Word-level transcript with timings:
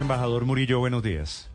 Embajador 0.00 0.46
Murillo, 0.46 0.78
buenos 0.78 1.02
días. 1.02 1.50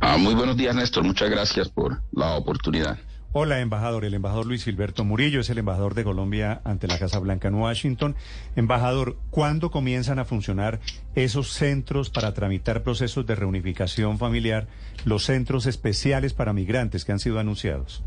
Ah, 0.00 0.16
muy 0.18 0.34
buenos 0.34 0.56
días, 0.56 0.74
Néstor. 0.74 1.04
Muchas 1.04 1.30
gracias 1.30 1.68
por 1.68 2.02
la 2.12 2.34
oportunidad. 2.34 2.98
Hola, 3.30 3.60
embajador. 3.60 4.04
El 4.04 4.14
embajador 4.14 4.46
Luis 4.46 4.64
Gilberto 4.64 5.04
Murillo 5.04 5.40
es 5.40 5.48
el 5.48 5.58
embajador 5.58 5.94
de 5.94 6.02
Colombia 6.02 6.60
ante 6.64 6.88
la 6.88 6.98
Casa 6.98 7.20
Blanca 7.20 7.48
en 7.48 7.54
Washington. 7.54 8.16
Embajador, 8.56 9.16
¿cuándo 9.30 9.70
comienzan 9.70 10.18
a 10.18 10.24
funcionar 10.24 10.80
esos 11.14 11.52
centros 11.52 12.10
para 12.10 12.34
tramitar 12.34 12.82
procesos 12.82 13.26
de 13.26 13.36
reunificación 13.36 14.18
familiar, 14.18 14.66
los 15.04 15.24
centros 15.24 15.66
especiales 15.66 16.34
para 16.34 16.52
migrantes 16.52 17.04
que 17.04 17.12
han 17.12 17.20
sido 17.20 17.38
anunciados? 17.38 18.02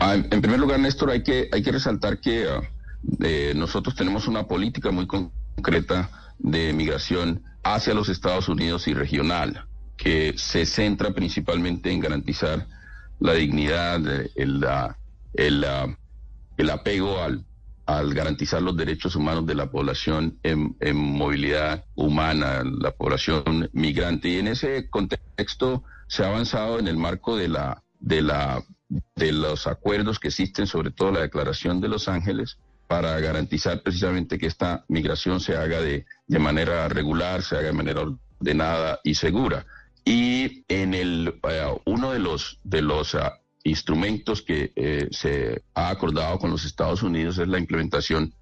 Ah, 0.00 0.14
en 0.14 0.40
primer 0.40 0.58
lugar, 0.58 0.80
Néstor, 0.80 1.10
hay 1.10 1.22
que, 1.22 1.48
hay 1.52 1.62
que 1.62 1.72
resaltar 1.72 2.20
que 2.20 2.48
ah, 2.48 2.62
eh, 3.22 3.52
nosotros 3.54 3.94
tenemos 3.94 4.26
una 4.26 4.48
política 4.48 4.90
muy 4.90 5.06
concreta 5.06 5.39
de 6.38 6.72
migración 6.72 7.42
hacia 7.62 7.94
los 7.94 8.08
Estados 8.08 8.48
Unidos 8.48 8.88
y 8.88 8.94
regional 8.94 9.66
que 9.96 10.34
se 10.36 10.64
centra 10.64 11.12
principalmente 11.12 11.92
en 11.92 12.00
garantizar 12.00 12.66
la 13.18 13.34
dignidad, 13.34 14.00
el, 14.34 14.66
el, 15.34 15.66
el 16.56 16.70
apego 16.70 17.20
al, 17.22 17.44
al, 17.84 18.14
garantizar 18.14 18.62
los 18.62 18.76
derechos 18.76 19.14
humanos 19.14 19.44
de 19.44 19.54
la 19.54 19.70
población 19.70 20.38
en, 20.42 20.74
en, 20.80 20.96
movilidad 20.96 21.84
humana, 21.94 22.62
la 22.64 22.92
población 22.92 23.68
migrante. 23.74 24.28
Y 24.28 24.38
en 24.38 24.48
ese 24.48 24.88
contexto 24.88 25.84
se 26.08 26.24
ha 26.24 26.28
avanzado 26.28 26.78
en 26.78 26.88
el 26.88 26.96
marco 26.96 27.36
de 27.36 27.48
la 27.48 27.82
de 28.00 28.22
la 28.22 28.64
de 29.14 29.32
los 29.32 29.66
acuerdos 29.66 30.18
que 30.18 30.28
existen, 30.28 30.66
sobre 30.66 30.90
todo 30.90 31.12
la 31.12 31.20
Declaración 31.20 31.80
de 31.80 31.88
Los 31.88 32.08
Ángeles, 32.08 32.58
para 32.90 33.20
garantizar 33.20 33.84
precisamente 33.84 34.36
que 34.36 34.48
esta 34.48 34.84
migración 34.88 35.38
se 35.38 35.56
haga 35.56 35.80
de, 35.80 36.06
de 36.26 36.38
manera 36.40 36.88
regular, 36.88 37.40
se 37.40 37.54
haga 37.54 37.68
de 37.68 37.72
manera 37.72 38.00
ordenada 38.40 38.98
y 39.04 39.14
segura. 39.14 39.64
Y 40.04 40.64
en 40.66 40.94
el 40.94 41.38
uno 41.84 42.10
de 42.10 42.18
los 42.18 42.58
de 42.64 42.82
los 42.82 43.14
ah, 43.14 43.38
instrumentos 43.62 44.42
que 44.42 44.72
eh, 44.74 45.06
se 45.12 45.62
ha 45.72 45.88
acordado 45.90 46.40
con 46.40 46.50
los 46.50 46.64
Estados 46.64 47.04
Unidos 47.04 47.38
es 47.38 47.46
la 47.46 47.60
implementación 47.60 48.34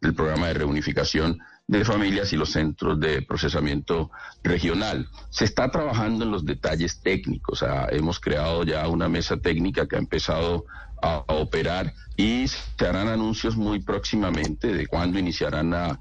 del 0.00 0.14
programa 0.14 0.46
de 0.46 0.54
reunificación 0.54 1.40
de 1.68 1.84
familias 1.84 2.32
y 2.32 2.36
los 2.36 2.52
centros 2.52 3.00
de 3.00 3.22
procesamiento 3.22 4.10
regional. 4.42 5.08
Se 5.30 5.44
está 5.44 5.70
trabajando 5.70 6.24
en 6.24 6.30
los 6.30 6.44
detalles 6.44 7.00
técnicos. 7.00 7.64
hemos 7.90 8.20
creado 8.20 8.64
ya 8.64 8.86
una 8.88 9.08
mesa 9.08 9.36
técnica 9.36 9.86
que 9.86 9.96
ha 9.96 10.00
empezado 10.00 10.64
a, 11.02 11.24
operar 11.28 11.92
y 12.16 12.46
se 12.48 12.86
harán 12.86 13.08
anuncios 13.08 13.56
muy 13.56 13.80
próximamente 13.80 14.72
de 14.72 14.86
cuándo 14.86 15.18
iniciarán 15.18 15.74
a 15.74 15.98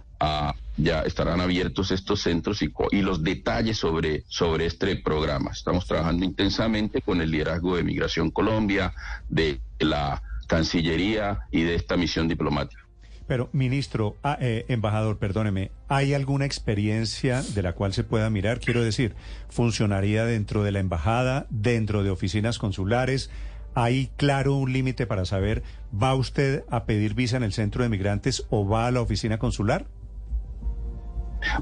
ya 0.77 1.01
estarán 1.01 1.39
abiertos 1.41 1.91
estos 1.91 2.21
centros 2.21 2.61
y, 2.61 2.73
y, 2.91 3.01
los 3.01 3.23
detalles 3.23 3.77
sobre, 3.77 4.23
sobre 4.27 4.65
este 4.65 4.95
programa. 4.97 5.51
Estamos 5.51 5.87
trabajando 5.87 6.25
intensamente 6.25 7.01
con 7.01 7.21
el 7.21 7.31
liderazgo 7.31 7.77
de 7.77 7.83
Migración 7.83 8.31
Colombia, 8.31 8.93
de 9.29 9.61
la 9.79 10.21
Cancillería 10.47 11.39
y 11.51 11.63
de 11.63 11.75
esta 11.75 11.97
misión 11.97 12.27
diplomática. 12.27 12.84
Pero, 13.27 13.49
ministro, 13.53 14.15
ah, 14.23 14.37
eh, 14.39 14.65
embajador, 14.67 15.17
perdóneme, 15.17 15.71
¿hay 15.87 16.13
alguna 16.13 16.45
experiencia 16.45 17.41
de 17.41 17.63
la 17.63 17.73
cual 17.73 17.93
se 17.93 18.03
pueda 18.03 18.29
mirar? 18.29 18.59
Quiero 18.59 18.83
decir, 18.83 19.15
¿funcionaría 19.49 20.25
dentro 20.25 20.63
de 20.63 20.71
la 20.71 20.79
embajada, 20.79 21.47
dentro 21.49 22.03
de 22.03 22.11
oficinas 22.11 22.59
consulares? 22.59 23.31
¿Hay 23.73 24.09
claro 24.15 24.53
un 24.55 24.71
límite 24.71 25.07
para 25.07 25.25
saber, 25.25 25.63
¿va 25.91 26.13
usted 26.13 26.63
a 26.69 26.85
pedir 26.85 27.15
visa 27.15 27.37
en 27.37 27.43
el 27.43 27.51
centro 27.51 27.83
de 27.83 27.89
migrantes 27.89 28.45
o 28.49 28.67
va 28.67 28.87
a 28.87 28.91
la 28.91 29.01
oficina 29.01 29.39
consular? 29.39 29.87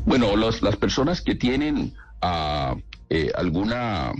Bueno, 0.05 0.35
las 0.35 0.77
personas 0.77 1.21
que 1.21 1.35
tienen 1.35 1.93
ah, 2.21 2.75
eh, 3.09 3.31
alguna 3.35 4.11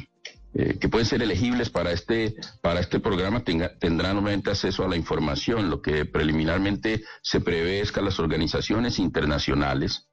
eh, 0.56 0.78
que 0.80 0.90
pueden 0.90 1.08
ser 1.08 1.24
elegibles 1.24 1.70
para 1.70 1.92
este 1.92 2.36
para 2.62 2.80
este 2.80 3.00
programa 3.00 3.44
tendrán 3.44 4.18
obviamente 4.18 4.52
acceso 4.52 4.84
a 4.84 4.88
la 4.88 4.96
información. 4.96 5.70
Lo 5.70 5.82
que 5.82 6.06
preliminarmente 6.06 7.04
se 7.22 7.42
prevé 7.42 7.80
es 7.82 7.92
que 7.92 8.02
las 8.02 8.20
organizaciones 8.20 9.00
internacionales 9.00 10.08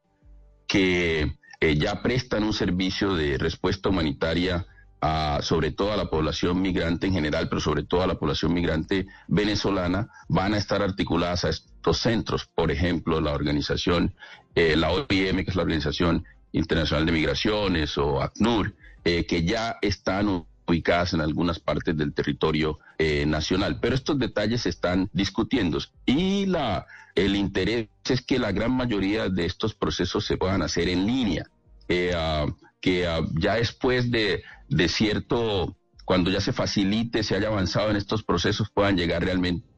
que 0.67 1.37
eh, 1.61 1.77
ya 1.77 2.01
prestan 2.03 2.45
un 2.45 2.55
servicio 2.55 3.15
de 3.15 3.37
respuesta 3.37 3.89
humanitaria 3.91 4.67
sobre 5.41 5.71
todo 5.71 5.93
a 5.93 5.97
la 5.97 6.11
población 6.11 6.61
migrante 6.61 7.07
en 7.07 7.15
general, 7.15 7.49
pero 7.49 7.61
sobre 7.61 7.85
todo 7.85 8.03
a 8.03 8.07
la 8.07 8.19
población 8.19 8.53
migrante 8.53 9.07
venezolana, 9.29 10.11
van 10.29 10.55
a 10.55 10.59
estar 10.59 10.83
articuladas 10.83 11.45
a 11.45 11.49
estos 11.49 11.99
centros. 11.99 12.47
Por 12.55 12.71
ejemplo, 12.71 13.21
la 13.21 13.33
organización, 13.33 14.15
eh, 14.55 14.77
la 14.77 14.91
OIM, 14.91 15.45
que 15.45 15.51
es 15.51 15.57
la 15.57 15.63
Organización 15.63 16.25
Internacional 16.53 17.07
de 17.07 17.13
Migraciones, 17.13 17.97
o 17.97 18.21
ACNUR, 18.21 18.75
eh, 19.05 19.27
que 19.27 19.45
ya 19.45 19.77
están 19.83 20.45
ubicadas 20.67 21.15
en 21.15 21.21
algunas 21.21 21.59
partes 21.59 21.97
del 21.97 22.15
territorio 22.15 22.79
eh, 22.99 23.27
nacional. 23.27 23.79
Pero 23.81 23.95
estos 23.95 24.19
detalles 24.19 24.63
se 24.63 24.69
están 24.69 25.11
discutiendo 25.13 25.79
y 26.07 26.47
la, 26.47 26.87
el 27.15 27.35
interés 27.37 27.89
es 28.09 28.23
que 28.23 28.39
la 28.39 28.53
gran 28.53 28.73
mayoría 28.73 29.29
de 29.29 29.47
estos 29.47 29.75
procesos 29.75 30.27
se 30.27 30.37
puedan 30.37 30.63
hacer 30.63 30.89
en 30.89 31.07
línea. 31.07 31.45
Ah, 32.15 32.47
que 32.81 33.07
ya 33.33 33.55
después 33.57 34.11
de, 34.11 34.43
de 34.69 34.89
cierto, 34.89 35.77
cuando 36.05 36.31
ya 36.31 36.41
se 36.41 36.53
facilite, 36.53 37.25
se 37.25 37.35
haya 37.35 37.49
avanzado 37.49 37.91
en 37.91 37.97
estos 37.97 38.23
procesos, 38.23 38.71
puedan 38.71 38.97
llegar 38.97 39.25
realmente 39.25 39.70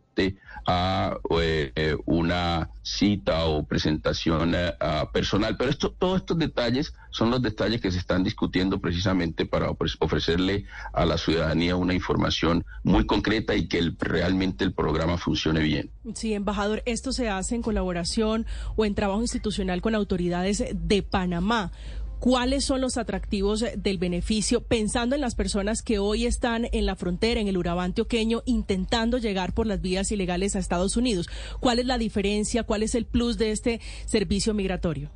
a 0.66 1.16
eh, 1.40 1.72
eh, 1.74 1.96
una 2.06 2.70
cita 2.82 3.44
o 3.46 3.64
presentación 3.64 4.54
eh, 4.54 4.72
personal. 5.12 5.56
Pero 5.56 5.70
esto, 5.70 5.92
todos 5.92 6.20
estos 6.20 6.38
detalles 6.38 6.94
son 7.10 7.30
los 7.30 7.42
detalles 7.42 7.80
que 7.80 7.90
se 7.90 7.98
están 7.98 8.22
discutiendo 8.24 8.80
precisamente 8.80 9.46
para 9.46 9.70
ofrecerle 9.70 10.66
a 10.92 11.04
la 11.04 11.18
ciudadanía 11.18 11.76
una 11.76 11.94
información 11.94 12.64
muy 12.82 13.06
concreta 13.06 13.54
y 13.54 13.68
que 13.68 13.92
realmente 13.98 14.64
el 14.64 14.72
programa 14.72 15.18
funcione 15.18 15.60
bien. 15.60 15.90
Sí, 16.14 16.34
embajador, 16.34 16.82
esto 16.86 17.12
se 17.12 17.28
hace 17.28 17.54
en 17.54 17.62
colaboración 17.62 18.46
o 18.76 18.84
en 18.84 18.94
trabajo 18.94 19.20
institucional 19.20 19.80
con 19.80 19.94
autoridades 19.94 20.64
de 20.72 21.02
Panamá 21.02 21.72
cuáles 22.22 22.64
son 22.64 22.80
los 22.80 22.98
atractivos 22.98 23.64
del 23.76 23.98
beneficio, 23.98 24.62
pensando 24.62 25.16
en 25.16 25.20
las 25.20 25.34
personas 25.34 25.82
que 25.82 25.98
hoy 25.98 26.24
están 26.24 26.68
en 26.70 26.86
la 26.86 26.94
frontera, 26.94 27.40
en 27.40 27.48
el 27.48 27.58
Urabá 27.58 27.82
antioqueño, 27.82 28.42
intentando 28.46 29.18
llegar 29.18 29.54
por 29.54 29.66
las 29.66 29.80
vías 29.80 30.12
ilegales 30.12 30.54
a 30.54 30.60
Estados 30.60 30.96
Unidos. 30.96 31.28
¿Cuál 31.58 31.80
es 31.80 31.86
la 31.86 31.98
diferencia? 31.98 32.62
¿Cuál 32.62 32.84
es 32.84 32.94
el 32.94 33.06
plus 33.06 33.38
de 33.38 33.50
este 33.50 33.80
servicio 34.06 34.54
migratorio? 34.54 35.10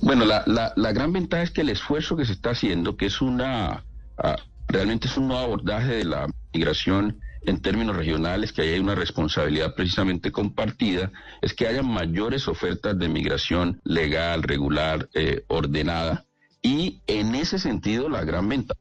Bueno, 0.00 0.24
la, 0.24 0.42
la, 0.74 0.92
gran 0.92 1.12
ventaja 1.12 1.44
es 1.44 1.52
que 1.52 1.60
el 1.60 1.68
esfuerzo 1.68 2.16
que 2.16 2.24
se 2.24 2.32
está 2.32 2.50
haciendo, 2.50 2.96
que 2.96 3.06
es 3.06 3.22
una, 3.22 3.84
ah, 4.18 4.36
realmente 4.66 5.06
es 5.06 5.16
un 5.16 5.28
nuevo 5.28 5.44
abordaje 5.44 5.92
de 5.92 6.04
la 6.04 6.26
migración 6.52 7.20
en 7.44 7.60
términos 7.60 7.96
regionales, 7.96 8.52
que 8.52 8.62
hay 8.62 8.78
una 8.78 8.94
responsabilidad 8.94 9.74
precisamente 9.74 10.32
compartida, 10.32 11.10
es 11.40 11.54
que 11.54 11.66
haya 11.66 11.82
mayores 11.82 12.48
ofertas 12.48 12.98
de 12.98 13.08
migración 13.08 13.80
legal, 13.84 14.42
regular, 14.42 15.08
eh, 15.14 15.44
ordenada. 15.48 16.26
Y 16.62 17.02
en 17.06 17.34
ese 17.34 17.58
sentido, 17.58 18.08
la 18.08 18.24
gran 18.24 18.48
ventaja 18.48 18.78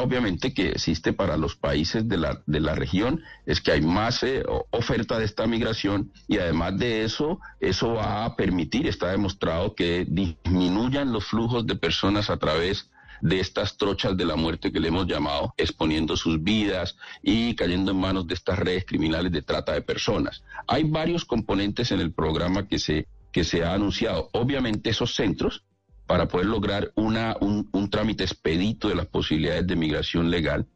obviamente 0.00 0.54
que 0.54 0.70
existe 0.70 1.12
para 1.12 1.36
los 1.36 1.56
países 1.56 2.08
de 2.08 2.16
la, 2.16 2.42
de 2.46 2.60
la 2.60 2.74
región 2.74 3.22
es 3.44 3.60
que 3.60 3.72
hay 3.72 3.82
más 3.82 4.22
eh, 4.22 4.42
oferta 4.70 5.18
de 5.18 5.26
esta 5.26 5.46
migración 5.46 6.12
y 6.26 6.38
además 6.38 6.78
de 6.78 7.04
eso, 7.04 7.40
eso 7.60 7.94
va 7.94 8.24
a 8.24 8.36
permitir, 8.36 8.86
está 8.86 9.10
demostrado 9.10 9.74
que 9.74 10.06
disminuyan 10.08 11.12
los 11.12 11.26
flujos 11.26 11.66
de 11.66 11.76
personas 11.76 12.30
a 12.30 12.38
través 12.38 12.90
de 13.20 13.40
estas 13.40 13.76
trochas 13.76 14.16
de 14.16 14.24
la 14.24 14.36
muerte 14.36 14.72
que 14.72 14.80
le 14.80 14.88
hemos 14.88 15.06
llamado, 15.06 15.54
exponiendo 15.56 16.16
sus 16.16 16.42
vidas 16.42 16.96
y 17.22 17.54
cayendo 17.54 17.92
en 17.92 17.98
manos 17.98 18.26
de 18.26 18.34
estas 18.34 18.58
redes 18.58 18.84
criminales 18.86 19.32
de 19.32 19.42
trata 19.42 19.72
de 19.72 19.82
personas. 19.82 20.42
Hay 20.66 20.84
varios 20.84 21.24
componentes 21.24 21.92
en 21.92 22.00
el 22.00 22.12
programa 22.12 22.66
que 22.66 22.78
se, 22.78 23.06
que 23.32 23.44
se 23.44 23.64
ha 23.64 23.74
anunciado. 23.74 24.28
Obviamente 24.32 24.90
esos 24.90 25.14
centros, 25.14 25.64
para 26.06 26.28
poder 26.28 26.46
lograr 26.46 26.92
una, 26.94 27.36
un, 27.40 27.90
trámite 27.90 28.24
expedito 28.24 28.88
de 28.88 28.94
las 28.94 29.06
posibilidades 29.06 29.66
de 29.66 29.76
migración 29.76 30.30
legal, 30.30 30.66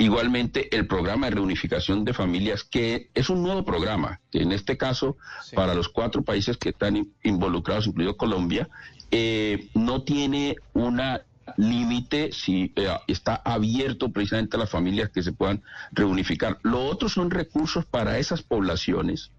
Igualmente, 0.00 0.74
el 0.76 0.86
programa 0.86 1.26
de 1.26 1.34
reunificación 1.34 2.04
de 2.04 2.14
familias, 2.14 2.62
que 2.62 3.10
es 3.14 3.30
un 3.30 3.42
nuevo 3.42 3.64
programa, 3.64 4.20
que 4.30 4.42
en 4.42 4.52
este 4.52 4.76
caso, 4.76 5.16
para 5.56 5.74
los 5.74 5.88
cuatro 5.88 6.22
países 6.22 6.56
que 6.56 6.68
están 6.68 7.12
involucrados, 7.24 7.88
incluido 7.88 8.16
Colombia, 8.16 8.68
eh, 9.10 9.70
no 9.74 10.02
tiene 10.02 10.54
una 10.72 11.22
límite 11.56 12.30
si 12.32 12.72
eh, 12.76 12.88
está 13.06 13.36
abierto 13.44 14.10
precisamente 14.10 14.56
a 14.56 14.60
las 14.60 14.70
familias 14.70 15.10
que 15.10 15.22
se 15.22 15.32
puedan 15.32 15.62
reunificar. 15.92 16.58
Lo 16.62 16.84
otro 16.84 17.08
son 17.08 17.30
recursos 17.30 17.84
para 17.86 18.18
esas 18.18 18.42
poblaciones 18.42 19.30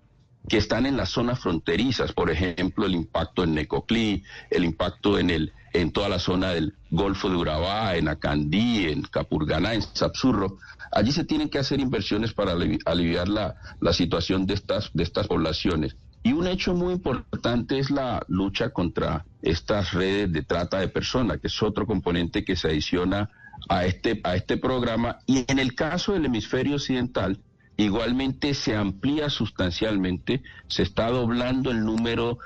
que 0.47 0.57
están 0.57 0.85
en 0.85 0.97
las 0.97 1.09
zonas 1.09 1.39
fronterizas, 1.39 2.13
por 2.13 2.31
ejemplo, 2.31 2.85
el 2.85 2.95
impacto 2.95 3.44
en 3.44 3.53
Necoclí, 3.53 4.23
el 4.50 4.63
impacto 4.63 5.19
en 5.19 5.29
el 5.29 5.53
en 5.73 5.91
toda 5.91 6.09
la 6.09 6.19
zona 6.19 6.50
del 6.50 6.73
Golfo 6.89 7.29
de 7.29 7.35
Urabá, 7.35 7.95
en 7.95 8.07
Acandí, 8.07 8.88
en 8.88 9.03
Capurganá, 9.03 9.75
en 9.75 9.83
Sapsurro. 9.83 10.57
Allí 10.91 11.11
se 11.11 11.25
tienen 11.25 11.50
que 11.50 11.59
hacer 11.59 11.79
inversiones 11.79 12.33
para 12.33 12.56
aliviar 12.85 13.27
la, 13.27 13.56
la 13.79 13.94
situación 13.94 14.47
de 14.47 14.56
estas, 14.56 14.89
de 14.94 15.03
estas 15.03 15.27
poblaciones. 15.27 15.95
Y 16.24 16.33
un 16.33 16.48
hecho 16.48 16.74
muy 16.74 16.94
importante 16.94 17.80
es 17.80 17.89
la 17.92 18.24
lucha 18.27 18.71
contra 18.71 19.25
estas 19.42 19.94
redes 19.94 20.31
de 20.31 20.44
trata 20.44 20.80
de 20.80 20.89
personas, 20.89 21.39
que 21.39 21.48
es 21.48 21.63
otro 21.63 21.86
componente 21.86 22.44
que 22.44 22.56
se 22.56 22.68
adiciona 22.68 23.30
a 23.69 23.86
este, 23.86 24.19
a 24.24 24.36
este 24.36 24.57
programa. 24.57 25.19
Y 25.25 25.45
en 25.48 25.60
el 25.60 25.75
caso 25.75 26.13
del 26.13 26.25
hemisferio 26.25 26.75
occidental, 26.75 27.39
igualmente 27.77 28.54
se 28.54 28.75
amplía 28.75 29.30
sustancialmente, 29.30 30.44
se 30.68 30.83
está 30.83 31.10
doblando 31.10 31.71
el 31.71 31.86
número 31.86 32.39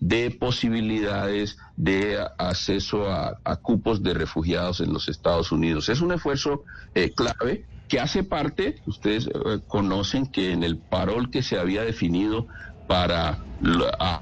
de 0.00 0.30
posibilidades 0.30 1.56
de 1.76 2.18
acceso 2.36 3.10
a, 3.10 3.56
cupos 3.62 4.02
de 4.02 4.12
refugiados 4.12 4.80
en 4.80 4.92
los 4.92 5.08
Estados 5.08 5.50
Unidos. 5.50 5.88
Es 5.88 6.02
un 6.02 6.12
esfuerzo 6.12 6.64
eh, 6.94 7.12
clave 7.12 7.64
que 7.88 8.00
hace 8.00 8.22
parte, 8.22 8.82
ustedes 8.86 9.26
eh, 9.26 9.60
conocen 9.66 10.26
que 10.26 10.52
en 10.52 10.62
el 10.62 10.76
parol 10.76 11.30
que 11.30 11.42
se 11.42 11.58
había 11.58 11.82
definido 11.82 12.46
para 12.86 13.38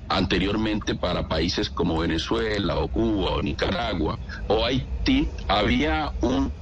anteriormente 0.09 0.95
para 0.95 1.27
países 1.27 1.69
como 1.69 1.99
Venezuela 1.99 2.77
o 2.77 2.89
Cuba 2.89 3.33
o 3.33 3.43
Nicaragua 3.43 4.19
o 4.47 4.65
Haití 4.65 5.29
había 5.49 6.13
un, 6.21 6.53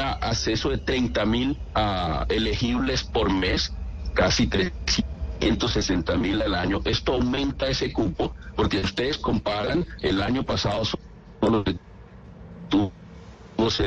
acceso 0.00 0.70
de 0.70 0.78
30 0.78 1.26
mil 1.26 1.50
uh, 1.76 2.24
elegibles 2.28 3.04
por 3.04 3.32
mes, 3.32 3.72
casi 4.14 4.46
360 4.46 6.16
mil 6.16 6.42
al 6.42 6.54
año. 6.54 6.80
Esto 6.84 7.14
aumenta 7.14 7.68
ese 7.68 7.92
cupo 7.92 8.34
porque 8.56 8.78
ustedes 8.78 9.18
comparan 9.18 9.86
el 10.00 10.22
año 10.22 10.42
pasado 10.42 10.82
solo 11.40 11.64
tubos 12.68 13.82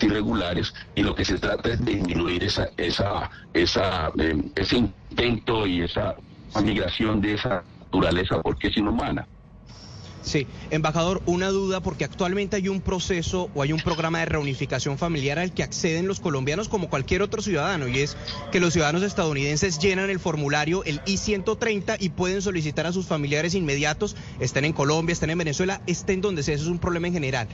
irregulares 0.00 0.74
y 0.94 1.02
lo 1.02 1.14
que 1.14 1.24
se 1.24 1.38
trata 1.38 1.70
es 1.70 1.84
de 1.84 1.94
disminuir 1.94 2.44
esa 2.44 2.68
esa 2.76 3.30
esa 3.54 4.12
eh, 4.18 4.50
ese 4.54 4.76
intento 4.76 5.66
y 5.66 5.82
esa 5.82 6.14
migración 6.60 7.20
de 7.20 7.34
esa 7.34 7.62
naturaleza 7.80 8.40
porque 8.42 8.68
es 8.68 8.76
inhumana. 8.76 9.26
Sí, 10.24 10.46
embajador, 10.70 11.22
una 11.26 11.50
duda 11.50 11.80
porque 11.80 12.04
actualmente 12.04 12.56
hay 12.56 12.68
un 12.68 12.80
proceso 12.80 13.50
o 13.54 13.60
hay 13.60 13.74
un 13.74 13.80
programa 13.80 14.20
de 14.20 14.24
reunificación 14.24 14.96
familiar 14.96 15.38
al 15.38 15.52
que 15.52 15.62
acceden 15.62 16.08
los 16.08 16.18
colombianos 16.18 16.70
como 16.70 16.88
cualquier 16.88 17.20
otro 17.20 17.42
ciudadano 17.42 17.88
y 17.88 18.00
es 18.00 18.16
que 18.50 18.58
los 18.58 18.72
ciudadanos 18.72 19.02
estadounidenses 19.02 19.78
llenan 19.78 20.08
el 20.08 20.18
formulario, 20.18 20.82
el 20.84 21.02
I-130 21.04 21.98
y 22.00 22.08
pueden 22.08 22.40
solicitar 22.40 22.86
a 22.86 22.92
sus 22.92 23.04
familiares 23.04 23.54
inmediatos, 23.54 24.16
estén 24.40 24.64
en 24.64 24.72
Colombia, 24.72 25.12
estén 25.12 25.28
en 25.28 25.36
Venezuela, 25.36 25.82
estén 25.86 26.22
donde 26.22 26.42
sea, 26.42 26.54
eso 26.54 26.64
es 26.64 26.70
un 26.70 26.78
problema 26.78 27.06
en 27.08 27.12
general. 27.12 27.46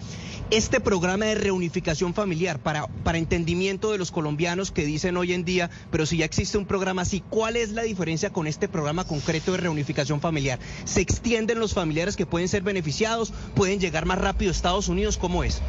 Este 0.52 0.78
programa 0.78 1.26
de 1.26 1.34
reunificación 1.34 2.14
familiar 2.14 2.60
para, 2.60 2.86
para 2.86 3.18
entendimiento 3.18 3.90
de 3.90 3.98
los 3.98 4.12
colombianos 4.12 4.70
que 4.70 4.84
dicen 4.84 5.16
hoy 5.16 5.32
en 5.32 5.44
día, 5.44 5.70
pero 5.90 6.06
si 6.06 6.18
ya 6.18 6.24
existe 6.24 6.56
un 6.56 6.66
programa 6.66 7.02
así, 7.02 7.20
¿cuál 7.30 7.56
es 7.56 7.70
la 7.70 7.82
diferencia 7.82 8.30
con 8.30 8.46
este 8.46 8.68
programa 8.68 9.04
concreto 9.04 9.52
de 9.52 9.58
reunificación 9.58 10.20
familiar? 10.20 10.60
¿Se 10.84 11.00
extienden 11.00 11.58
los 11.58 11.74
familiares 11.74 12.16
que 12.16 12.26
pueden 12.26 12.48
ser 12.48 12.59
beneficiados, 12.62 13.32
pueden 13.54 13.80
llegar 13.80 14.06
más 14.06 14.18
rápido 14.18 14.50
a 14.50 14.52
Estados 14.52 14.88
Unidos, 14.88 15.18
¿cómo 15.18 15.44
es? 15.44 15.62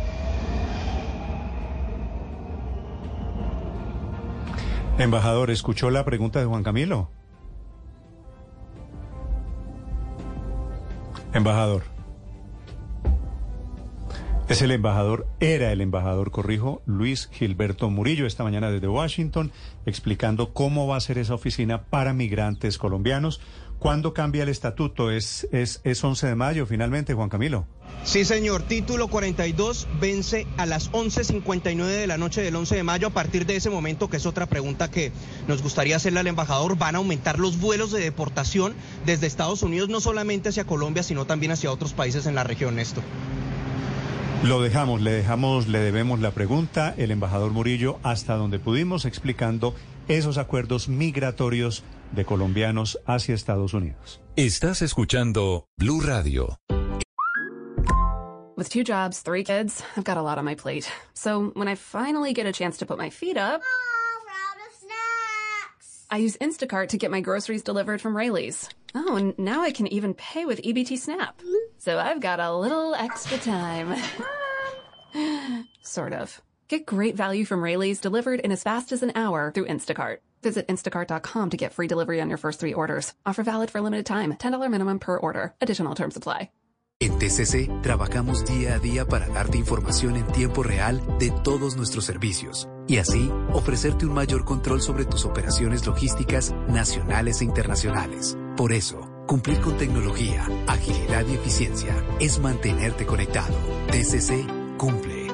Embajador, 4.97 5.49
¿escuchó 5.49 5.89
la 5.89 6.05
pregunta 6.05 6.39
de 6.39 6.45
Juan 6.45 6.63
Camilo? 6.63 7.09
Embajador. 11.33 11.83
Es 14.51 14.61
el 14.61 14.71
embajador, 14.71 15.27
era 15.39 15.71
el 15.71 15.79
embajador, 15.79 16.29
corrijo, 16.29 16.81
Luis 16.85 17.29
Gilberto 17.31 17.89
Murillo, 17.89 18.25
esta 18.25 18.43
mañana 18.43 18.69
desde 18.69 18.89
Washington, 18.89 19.53
explicando 19.85 20.53
cómo 20.53 20.87
va 20.87 20.97
a 20.97 20.99
ser 20.99 21.17
esa 21.17 21.35
oficina 21.35 21.83
para 21.83 22.11
migrantes 22.13 22.77
colombianos. 22.77 23.39
¿Cuándo 23.81 24.13
cambia 24.13 24.43
el 24.43 24.49
estatuto? 24.49 25.09
¿Es, 25.09 25.47
es, 25.51 25.81
es 25.83 26.03
11 26.03 26.27
de 26.27 26.35
mayo 26.35 26.67
finalmente, 26.67 27.15
Juan 27.15 27.29
Camilo? 27.29 27.65
Sí, 28.03 28.25
señor. 28.25 28.61
Título 28.61 29.07
42 29.07 29.87
vence 29.99 30.45
a 30.57 30.67
las 30.67 30.91
11.59 30.91 31.87
de 31.87 32.05
la 32.05 32.19
noche 32.19 32.43
del 32.43 32.55
11 32.55 32.75
de 32.75 32.83
mayo. 32.83 33.07
A 33.07 33.09
partir 33.09 33.47
de 33.47 33.55
ese 33.55 33.71
momento, 33.71 34.07
que 34.07 34.17
es 34.17 34.27
otra 34.27 34.45
pregunta 34.45 34.91
que 34.91 35.11
nos 35.47 35.63
gustaría 35.63 35.95
hacerle 35.95 36.19
al 36.19 36.27
embajador, 36.27 36.77
van 36.77 36.93
a 36.93 36.99
aumentar 36.99 37.39
los 37.39 37.59
vuelos 37.59 37.91
de 37.91 38.01
deportación 38.01 38.75
desde 39.07 39.25
Estados 39.25 39.63
Unidos, 39.63 39.89
no 39.89 39.99
solamente 39.99 40.49
hacia 40.49 40.65
Colombia, 40.65 41.01
sino 41.01 41.25
también 41.25 41.51
hacia 41.51 41.71
otros 41.71 41.93
países 41.93 42.27
en 42.27 42.35
la 42.35 42.43
región, 42.43 42.77
esto. 42.77 43.01
Lo 44.43 44.59
dejamos, 44.59 45.01
le 45.01 45.11
dejamos, 45.11 45.67
le 45.67 45.79
debemos 45.79 46.19
la 46.19 46.31
pregunta, 46.31 46.95
el 46.97 47.11
embajador 47.11 47.51
Murillo, 47.51 47.99
hasta 48.01 48.33
donde 48.33 48.57
pudimos, 48.57 49.05
explicando 49.05 49.75
esos 50.07 50.39
acuerdos 50.39 50.89
migratorios 50.89 51.83
de 52.11 52.25
colombianos 52.25 52.99
hacia 53.05 53.35
Estados 53.35 53.75
Unidos. 53.75 54.19
Estás 54.35 54.81
escuchando 54.81 55.67
Blue 55.77 56.01
Radio. 56.01 56.57
With 58.57 58.69
two 58.69 58.83
jobs, 58.83 59.21
three 59.21 59.43
kids, 59.43 59.83
I've 59.95 60.03
got 60.03 60.17
a 60.17 60.23
lot 60.23 60.39
on 60.39 60.45
my 60.45 60.55
plate. 60.55 60.91
So 61.13 61.51
when 61.53 61.67
I 61.67 61.75
finally 61.75 62.33
get 62.33 62.47
a 62.47 62.51
chance 62.51 62.79
to 62.79 62.87
put 62.87 62.97
my 62.97 63.11
feet 63.11 63.37
up, 63.37 63.61
I 66.09 66.17
use 66.17 66.35
Instacart 66.41 66.89
to 66.89 66.97
get 66.97 67.11
my 67.11 67.21
groceries 67.21 67.61
delivered 67.61 68.01
from 68.01 68.17
Rayleigh's. 68.17 68.67
Oh, 68.93 69.33
now 69.37 69.61
I 69.61 69.71
can 69.71 69.87
even 69.87 70.13
pay 70.13 70.45
with 70.45 70.61
EBT 70.61 70.97
Snap. 70.97 71.41
So 71.77 71.97
I've 71.97 72.19
got 72.19 72.39
a 72.39 72.55
little 72.55 72.93
extra 72.95 73.37
time. 73.37 73.95
sort 75.81 76.13
of. 76.13 76.41
Get 76.67 76.85
great 76.85 77.15
value 77.15 77.45
from 77.45 77.61
Rayleigh's 77.61 77.99
delivered 77.99 78.39
in 78.39 78.51
as 78.51 78.63
fast 78.63 78.91
as 78.91 79.03
an 79.03 79.11
hour 79.15 79.51
through 79.53 79.67
Instacart. 79.67 80.17
Visit 80.41 80.67
instacart.com 80.67 81.49
to 81.49 81.57
get 81.57 81.73
free 81.73 81.87
delivery 81.87 82.21
on 82.21 82.29
your 82.29 82.37
first 82.37 82.59
three 82.59 82.73
orders. 82.73 83.13
Offer 83.25 83.43
valid 83.43 83.69
for 83.69 83.81
limited 83.81 84.05
time. 84.05 84.33
$10 84.33 84.71
minimum 84.71 84.99
per 84.99 85.17
order. 85.17 85.53
Additional 85.61 85.95
terms 85.95 86.17
apply. 86.17 86.49
En 87.01 87.17
TCC 87.17 87.67
trabajamos 87.81 88.45
día 88.45 88.75
a 88.75 88.79
día 88.79 89.07
para 89.07 89.27
darte 89.27 89.57
información 89.57 90.15
en 90.17 90.27
tiempo 90.27 90.61
real 90.61 91.01
de 91.17 91.31
todos 91.31 91.75
nuestros 91.75 92.05
servicios 92.05 92.69
y 92.87 92.97
así 92.97 93.31
ofrecerte 93.53 94.05
un 94.05 94.13
mayor 94.13 94.45
control 94.45 94.83
sobre 94.83 95.05
tus 95.05 95.25
operaciones 95.25 95.87
logísticas 95.87 96.53
nacionales 96.67 97.41
e 97.41 97.45
internacionales. 97.45 98.37
Por 98.61 98.73
eso, 98.73 99.09
cumplir 99.25 99.59
con 99.59 99.75
tecnología, 99.75 100.47
agilidad 100.67 101.25
y 101.27 101.33
eficiencia 101.33 101.95
es 102.19 102.37
mantenerte 102.37 103.07
conectado. 103.07 103.55
TCC 103.87 104.45
cumple. 104.77 105.29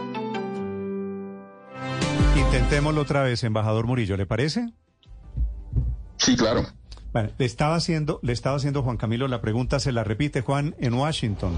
Intentémoslo 2.37 3.01
otra 3.01 3.23
vez, 3.23 3.43
embajador 3.43 3.85
Murillo, 3.85 4.15
¿le 4.15 4.25
parece? 4.25 4.69
Sí, 6.15 6.37
claro. 6.37 6.67
le 7.37 7.45
estaba 7.45 7.75
haciendo, 7.75 8.21
le 8.23 8.31
estaba 8.31 8.55
haciendo 8.55 8.81
Juan 8.81 8.95
Camilo 8.95 9.27
la 9.27 9.41
pregunta, 9.41 9.81
se 9.81 9.91
la 9.91 10.05
repite 10.05 10.39
Juan 10.39 10.77
en 10.79 10.93
Washington. 10.93 11.51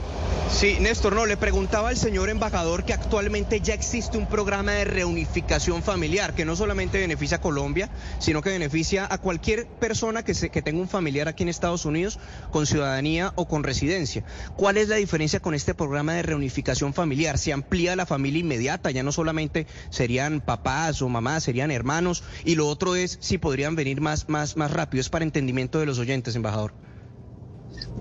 Sí, 0.52 0.78
Néstor, 0.82 1.14
no, 1.14 1.26
le 1.26 1.38
preguntaba 1.38 1.88
al 1.88 1.96
señor 1.96 2.28
embajador 2.28 2.84
que 2.84 2.92
actualmente 2.92 3.62
ya 3.62 3.74
existe 3.74 4.18
un 4.18 4.28
programa 4.28 4.74
de 4.74 4.84
reunificación 4.84 5.84
familiar 5.84 6.34
que 6.34 6.44
no 6.44 6.56
solamente 6.58 7.00
beneficia 7.00 7.38
a 7.38 7.42
Colombia, 7.42 7.90
sino 8.20 8.42
que 8.42 8.50
beneficia 8.50 9.08
a 9.10 9.20
cualquier 9.20 9.68
persona 9.68 10.24
que, 10.24 10.34
se, 10.34 10.50
que 10.50 10.62
tenga 10.62 10.82
un 10.82 10.90
familiar 10.90 11.30
aquí 11.30 11.44
en 11.44 11.50
Estados 11.50 11.86
Unidos 11.86 12.20
con 12.52 12.66
ciudadanía 12.66 13.32
o 13.36 13.48
con 13.48 13.64
residencia. 13.64 14.26
¿Cuál 14.58 14.76
es 14.78 14.90
la 14.90 14.98
diferencia 14.98 15.40
con 15.40 15.54
este 15.54 15.74
programa 15.74 16.14
de 16.14 16.24
reunificación 16.24 16.94
familiar? 16.94 17.38
¿Se 17.38 17.54
amplía 17.54 17.96
la 17.96 18.06
familia 18.06 18.42
inmediata? 18.42 18.92
Ya 18.92 19.04
no 19.04 19.14
solamente 19.14 19.66
serían 19.92 20.42
papás 20.42 21.02
o 21.02 21.08
mamás, 21.08 21.44
serían 21.44 21.72
hermanos. 21.72 22.24
Y 22.44 22.56
lo 22.56 22.68
otro 22.68 22.98
es 22.98 23.18
si 23.22 23.38
podrían 23.38 23.78
venir 23.78 24.02
más, 24.02 24.28
más, 24.28 24.58
más 24.58 24.72
rápido. 24.72 25.00
Es 25.00 25.10
para 25.10 25.24
entendimiento 25.24 25.80
de 25.80 25.86
los 25.86 26.00
oyentes, 26.00 26.36
embajador. 26.36 26.89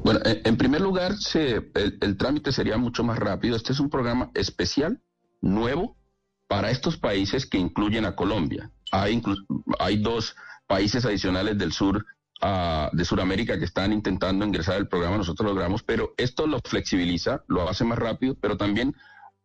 Bueno, 0.02 0.20
en 0.24 0.56
primer 0.56 0.80
lugar, 0.80 1.12
el, 1.74 2.16
trámite 2.16 2.52
sería 2.52 2.78
mucho 2.78 3.04
más 3.04 3.18
rápido. 3.18 3.56
Este 3.56 3.72
es 3.72 3.80
un 3.80 3.90
programa 3.90 4.30
especial, 4.34 5.02
nuevo, 5.40 5.96
para 6.46 6.70
estos 6.70 6.96
países 6.96 7.46
que 7.46 7.58
incluyen 7.58 8.06
a 8.06 8.16
Colombia. 8.16 8.70
Hay, 8.90 9.22
hay 9.78 9.98
dos 9.98 10.34
países 10.66 11.04
adicionales 11.04 11.58
del 11.58 11.72
sur, 11.72 12.06
uh, 12.42 12.96
de 12.96 13.04
Sudamérica, 13.04 13.58
que 13.58 13.64
están 13.64 13.92
intentando 13.92 14.46
ingresar 14.46 14.76
al 14.76 14.88
programa, 14.88 15.18
nosotros 15.18 15.46
lo 15.46 15.54
logramos, 15.54 15.82
pero 15.82 16.14
esto 16.16 16.46
lo 16.46 16.60
flexibiliza, 16.60 17.44
lo 17.48 17.68
hace 17.68 17.84
más 17.84 17.98
rápido, 17.98 18.34
pero 18.40 18.56
también 18.56 18.94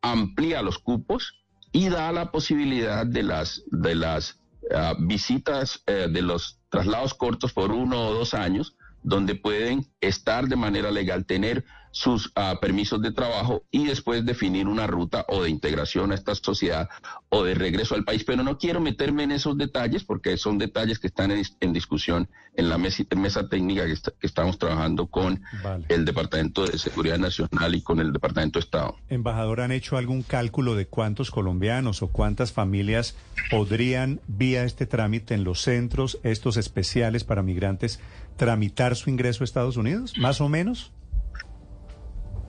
amplía 0.02 0.62
los 0.62 0.80
cupos 0.80 1.44
y 1.72 1.90
da 1.90 2.12
la 2.12 2.32
posibilidad 2.32 3.06
de 3.06 3.24
las, 3.24 3.64
de 3.72 3.96
las 3.96 4.40
ah, 4.74 4.94
visitas, 5.00 5.82
eh, 5.88 6.08
de 6.10 6.22
los 6.22 6.60
traslados 6.70 7.14
cortos 7.14 7.52
por 7.52 7.72
uno 7.72 8.08
o 8.08 8.14
dos 8.14 8.34
años, 8.34 8.76
donde 9.04 9.36
pueden 9.36 9.86
estar 10.02 10.48
de 10.48 10.56
manera 10.56 10.92
legal, 10.92 11.26
tener 11.26 11.66
sus 11.94 12.32
ah, 12.36 12.58
permisos 12.60 13.02
de 13.04 13.12
trabajo 13.12 13.64
y 13.70 13.86
después 13.86 14.26
definir 14.26 14.68
una 14.68 14.88
ruta 14.88 15.26
o 15.30 15.44
de 15.44 15.50
integración 15.52 16.12
a 16.12 16.16
esta 16.16 16.34
sociedad 16.34 16.90
o 17.30 17.44
de 17.44 17.54
regreso 17.54 17.94
al 17.94 18.04
país. 18.04 18.24
Pero 18.24 18.44
no 18.44 18.58
quiero 18.58 18.82
meterme 18.82 19.24
en 19.24 19.32
esos 19.32 19.58
detalles 19.58 20.04
porque 20.04 20.36
son 20.38 20.58
detalles 20.58 20.98
que 20.98 21.08
están 21.08 21.32
en, 21.32 21.74
discusión 21.74 22.28
en 22.56 22.70
la 22.70 22.80
mesa, 22.80 23.04
mesa 23.16 23.48
técnica 23.48 23.86
que, 23.86 23.96
estamos 24.22 24.58
trabajando 24.58 25.06
con 25.06 25.44
el 25.88 26.04
Departamento 26.04 26.66
de 26.66 26.80
Seguridad 26.80 27.20
Nacional 27.20 27.76
y 27.76 27.82
con 27.82 28.00
el 28.00 28.12
Departamento 28.12 28.58
de 28.58 28.64
Estado. 28.64 28.96
Embajador, 29.10 29.62
¿han 29.62 29.72
hecho 29.72 29.96
algún 29.96 30.24
cálculo 30.24 30.74
de 30.74 30.88
cuántos 30.88 31.30
colombianos 31.30 32.02
o 32.02 32.08
cuántas 32.08 32.52
familias 32.52 33.16
podrían, 33.52 34.20
vía 34.28 34.64
este 34.64 34.88
trámite 34.88 35.36
en 35.36 35.44
los 35.44 35.62
centros, 35.62 36.18
estos 36.24 36.58
especiales 36.58 37.24
para 37.24 37.44
migrantes, 37.44 38.00
tramitar 38.38 38.96
su 38.96 39.10
ingreso 39.10 39.44
a 39.44 39.46
Estados 39.46 39.78
Unidos? 39.78 40.14
¿Más 40.18 40.42
o 40.42 40.50
menos? 40.50 40.92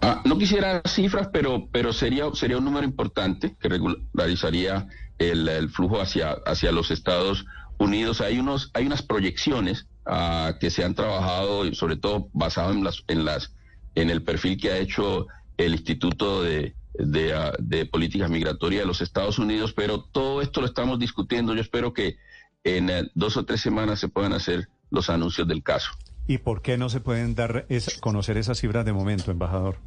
Ah, 0.01 0.21
no 0.25 0.37
quisiera 0.37 0.83
cifras, 0.87 1.29
pero, 1.33 1.69
pero 1.73 1.93
sería, 1.93 2.27
sería 2.35 2.59
un 2.59 2.65
número 2.65 2.85
importante 2.85 3.57
que 3.59 3.69
regularizaría 3.69 4.87
el, 5.19 5.71
flujo 5.71 6.01
hacia, 6.01 6.33
hacia 6.45 6.73
los 6.73 6.91
Estados 6.91 7.47
Unidos. 7.79 8.21
Hay, 8.21 8.39
unos, 8.39 8.71
hay 8.75 8.87
unas 8.87 9.03
proyecciones 9.03 9.87
ah, 10.05 10.57
que 10.61 10.71
se 10.71 10.85
han 10.85 10.95
trabajado, 10.95 11.73
sobre 11.75 11.97
todo 11.97 12.29
basado 12.35 12.73
en, 12.73 12.85
las, 12.85 13.03
en, 13.09 13.25
las, 13.25 13.55
en 13.95 14.11
el 14.11 14.23
perfil 14.23 14.61
que 14.61 14.73
ha 14.73 14.79
hecho 14.79 15.27
el 15.57 15.73
Instituto 15.73 16.43
de, 16.43 16.75
de, 16.95 17.35
ah, 17.35 17.53
de 17.59 17.87
Políticas 17.87 18.31
Migratorias 18.31 18.83
de 18.83 18.87
los 18.87 19.01
Estados 19.01 19.39
Unidos, 19.39 19.73
pero 19.73 20.03
todo 20.03 20.43
esto 20.43 20.61
lo 20.61 20.67
estamos 20.67 20.99
discutiendo. 20.99 21.55
Yo 21.55 21.61
espero 21.61 21.93
que 21.93 22.17
en 22.63 22.91
eh, 22.91 23.11
dos 23.15 23.37
o 23.37 23.45
tres 23.45 23.61
semanas 23.61 24.01
se 24.01 24.09
puedan 24.09 24.33
hacer 24.33 24.69
los 24.91 25.11
anuncios 25.11 25.47
del 25.49 25.63
caso. 25.63 25.91
¿Y 26.27 26.39
por 26.39 26.63
qué 26.63 26.79
no 26.79 26.89
se 26.89 27.01
pueden 27.01 27.35
dar 27.35 27.67
conocer 28.01 28.39
esas 28.39 28.59
cifras 28.59 28.85
de 28.85 28.93
momento, 28.93 29.31
embajador? 29.31 29.79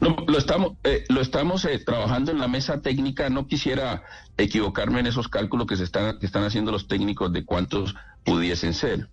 No, 0.00 0.16
lo 0.26 0.36
estamos, 0.36 0.72
eh, 0.84 1.04
lo 1.08 1.22
estamos 1.22 1.64
eh, 1.64 1.78
trabajando 1.78 2.30
en 2.30 2.38
la 2.38 2.48
mesa 2.48 2.82
técnica. 2.82 3.30
No 3.30 3.46
quisiera 3.46 4.02
equivocarme 4.36 5.00
en 5.00 5.06
esos 5.06 5.28
cálculos 5.28 5.66
que 5.66 5.76
se 5.76 5.84
están, 5.84 6.18
que 6.18 6.26
están 6.26 6.44
haciendo 6.44 6.70
los 6.70 6.86
técnicos 6.86 7.32
de 7.32 7.44
cuántos 7.44 7.94
pudiesen 8.24 8.74
ser. 8.74 9.08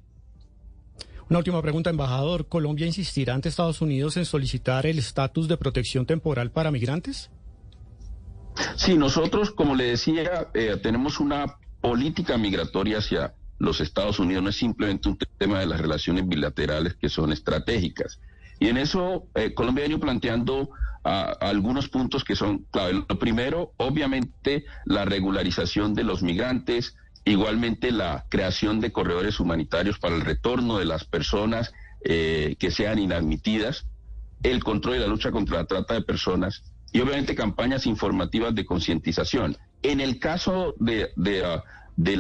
Una 1.30 1.40
última 1.40 1.62
pregunta, 1.62 1.90
embajador. 1.90 2.48
¿Colombia 2.48 2.86
insistirá 2.86 3.34
ante 3.34 3.50
Estados 3.50 3.82
Unidos 3.82 4.18
en 4.18 4.26
solicitar 4.26 4.86
el 4.86 5.00
estatus 5.00 5.48
de 5.48 5.58
protección 5.58 6.06
temporal 6.06 6.52
para 6.52 6.72
migrantes? 6.72 7.30
Sí, 8.76 8.98
nosotros, 8.98 9.52
como 9.52 9.76
le 9.76 9.86
decía, 9.86 10.50
eh, 10.54 10.78
tenemos 10.82 11.20
una 11.20 11.58
política 11.82 12.38
migratoria 12.38 12.98
hacia 13.00 13.36
los 13.60 13.82
Estados 13.82 14.20
Unidos. 14.20 14.44
No 14.44 14.50
es 14.50 14.58
simplemente 14.58 15.10
un 15.10 15.18
tema 15.38 15.60
de 15.60 15.66
las 15.66 15.80
relaciones 15.80 16.28
bilaterales 16.28 16.96
que 16.96 17.10
son 17.10 17.32
estratégicas. 17.32 18.20
Y 18.60 18.68
en 18.68 18.78
eso 18.78 19.28
eh, 19.36 19.54
Colombia 19.54 19.86
ha 19.86 19.88
ido 19.88 20.00
planteando 20.00 20.70
ah, 21.04 21.36
algunos 21.42 21.90
puntos 21.90 22.24
que 22.24 22.36
son 22.36 22.66
clave. 22.72 22.94
Lo 22.94 23.20
primero, 23.20 23.74
obviamente, 23.78 24.66
la 24.86 25.06
regularización 25.06 25.94
de 25.94 26.04
los 26.04 26.24
migrantes, 26.24 26.96
igualmente 27.26 27.92
la 27.92 28.26
creación 28.30 28.80
de 28.80 28.92
corredores 28.92 29.40
humanitarios 29.40 30.00
para 30.00 30.16
el 30.16 30.22
retorno 30.22 30.78
de 30.80 30.86
las 30.86 31.04
personas 31.04 31.74
eh, 32.04 32.56
que 32.60 32.72
sean 32.72 33.00
inadmitidas, 33.00 33.86
el 34.44 34.64
control 34.64 34.96
y 34.96 35.00
la 35.00 35.08
lucha 35.08 35.32
contra 35.32 35.58
la 35.58 35.66
trata 35.66 35.94
de 35.94 36.02
personas 36.02 36.64
y 36.92 37.02
obviamente 37.02 37.36
campañas 37.36 37.86
informativas 37.86 38.56
de 38.56 38.66
concientización. 38.66 39.58
En 39.84 40.00
el 40.00 40.20
caso 40.20 40.74
de, 40.80 41.12
de, 41.16 41.44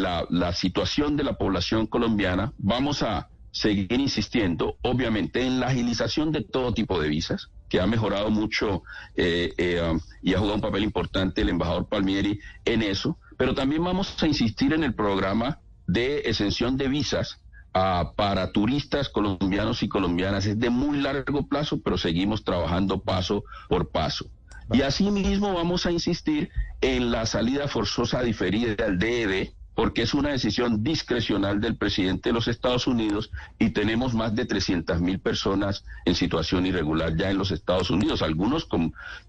ah, 0.06 0.26
la, 0.30 0.54
situación 0.54 1.18
de 1.18 1.24
la 1.24 1.38
población 1.38 1.88
colombiana, 1.88 2.54
vamos 2.58 3.04
a 3.04 3.30
seguir 3.52 4.00
insistiendo, 4.00 4.78
obviamente, 4.82 5.46
en 5.46 5.60
la 5.60 5.68
agilización 5.68 6.32
de 6.32 6.44
todo 6.44 6.74
tipo 6.74 7.02
de 7.02 7.10
visas, 7.10 7.50
que 7.70 7.80
ha 7.80 7.88
mejorado 7.88 8.30
mucho 8.30 8.84
eh, 9.16 9.54
eh, 9.58 9.98
y 10.22 10.34
ha 10.34 10.38
jugado 10.38 10.56
un 10.56 10.62
papel 10.62 10.84
importante 10.84 11.42
el 11.42 11.50
embajador 11.50 11.88
Palmieri 11.88 12.40
en 12.66 12.82
eso, 12.82 13.18
pero 13.38 13.54
también 13.54 13.84
vamos 13.84 14.22
a 14.22 14.28
insistir 14.28 14.74
en 14.74 14.84
el 14.84 14.94
programa 14.94 15.60
de 15.88 16.20
exención 16.20 16.78
de 16.78 16.88
visas 16.88 17.40
uh, 17.74 18.14
para 18.16 18.52
turistas 18.52 19.10
colombianos 19.10 19.84
y 19.84 19.90
colombianas. 19.90 20.46
Es 20.46 20.60
de 20.60 20.70
muy 20.70 21.00
largo 21.00 21.48
plazo, 21.48 21.82
pero 21.82 21.98
seguimos 21.98 22.44
trabajando 22.44 23.02
paso 23.02 23.44
por 23.70 23.90
paso. 23.90 24.26
Y 24.72 24.82
asimismo 24.82 25.54
vamos 25.54 25.86
a 25.86 25.92
insistir 25.92 26.50
en 26.82 27.10
la 27.10 27.26
salida 27.26 27.68
forzosa 27.68 28.22
diferida 28.22 28.86
al 28.86 29.00
DED 29.00 29.50
porque 29.78 30.02
es 30.02 30.16
una 30.16 30.30
decisión 30.30 30.84
discrecional 30.84 31.62
del 31.62 31.76
presidente 31.76 32.30
de 32.30 32.34
los 32.34 32.48
Estados 32.48 32.88
Unidos 32.88 33.30
y 33.60 33.70
tenemos 33.70 34.16
más 34.16 34.34
de 34.34 34.46
300 34.46 35.00
mil 35.02 35.20
personas 35.20 35.86
en 36.06 36.16
situación 36.16 36.66
irregular 36.66 37.16
ya 37.16 37.30
en 37.30 37.38
los 37.38 37.52
Estados 37.52 37.92
Unidos, 37.92 38.24
algunos 38.24 38.68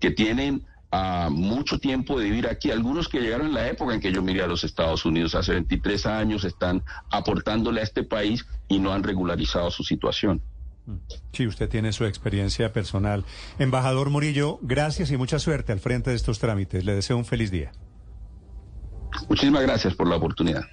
que 0.00 0.10
tienen 0.10 0.64
ah, 0.90 1.28
mucho 1.30 1.78
tiempo 1.78 2.18
de 2.18 2.24
vivir 2.30 2.48
aquí, 2.48 2.70
algunos 2.70 3.10
que 3.10 3.20
llegaron 3.20 3.48
en 3.48 3.52
la 3.52 3.68
época 3.68 3.92
en 3.92 4.00
que 4.00 4.10
yo 4.10 4.22
miré 4.22 4.40
a 4.40 4.46
los 4.46 4.64
Estados 4.64 5.04
Unidos 5.04 5.34
hace 5.34 5.52
23 5.52 6.06
años, 6.06 6.44
están 6.44 6.82
aportándole 7.10 7.82
a 7.82 7.84
este 7.84 8.02
país 8.02 8.46
y 8.68 8.78
no 8.78 8.94
han 8.94 9.02
regularizado 9.02 9.70
su 9.70 9.84
situación. 9.84 10.40
Sí, 11.34 11.46
usted 11.46 11.68
tiene 11.68 11.92
su 11.92 12.06
experiencia 12.06 12.72
personal. 12.72 13.26
Embajador 13.58 14.08
Murillo, 14.08 14.60
gracias 14.62 15.10
y 15.10 15.18
mucha 15.18 15.38
suerte 15.38 15.72
al 15.72 15.80
frente 15.80 16.08
de 16.08 16.16
estos 16.16 16.38
trámites. 16.38 16.86
Le 16.86 16.94
deseo 16.94 17.18
un 17.18 17.26
feliz 17.26 17.50
día. 17.50 17.70
Muchísimas 19.28 19.62
gracias 19.62 19.94
por 19.94 20.08
la 20.08 20.16
oportunidad. 20.16 20.64